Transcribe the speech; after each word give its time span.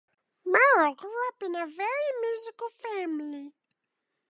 Murrel 0.43 0.95
grew 0.97 1.27
up 1.27 1.43
in 1.43 1.53
a 1.55 1.67
very 1.67 2.21
musical 2.21 2.69
family. 2.69 3.53